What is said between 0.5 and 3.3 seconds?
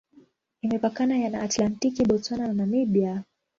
Imepakana na Atlantiki, Botswana na Namibia.